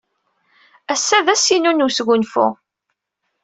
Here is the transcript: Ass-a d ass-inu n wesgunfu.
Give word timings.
Ass-a 0.93 1.19
d 1.25 1.27
ass-inu 1.33 1.71
n 1.73 1.83
wesgunfu. 1.85 2.47